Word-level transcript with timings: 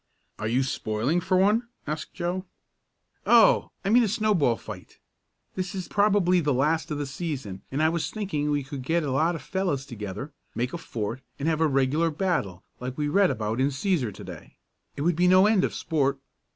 "Are 0.39 0.47
you 0.47 0.63
spoiling 0.63 1.21
for 1.21 1.37
one?" 1.37 1.67
asked 1.85 2.15
Joe. 2.15 2.45
"Oh, 3.27 3.69
I 3.85 3.89
mean 3.91 4.01
a 4.01 4.07
snowball 4.07 4.55
fight. 4.55 4.97
This 5.53 5.75
is 5.75 5.87
probably 5.87 6.39
the 6.39 6.55
last 6.55 6.89
of 6.89 6.97
the 6.97 7.05
season, 7.05 7.61
and 7.71 7.83
I 7.83 7.89
was 7.89 8.09
thinking 8.09 8.49
we 8.49 8.63
could 8.63 8.81
get 8.81 9.03
a 9.03 9.11
lot 9.11 9.35
of 9.35 9.43
fellows 9.43 9.85
together, 9.85 10.33
make 10.55 10.73
a 10.73 10.79
fort, 10.79 11.21
and 11.37 11.47
have 11.47 11.61
a 11.61 11.67
regular 11.67 12.09
battle 12.09 12.63
like 12.79 12.97
we 12.97 13.09
read 13.09 13.29
about 13.29 13.61
in 13.61 13.67
Cæsar 13.67 14.11
to 14.15 14.23
day. 14.23 14.57
It 14.95 15.01
would 15.03 15.15
be 15.15 15.27
no 15.27 15.45
end 15.45 15.63
of 15.63 15.71
sport." 15.71 16.19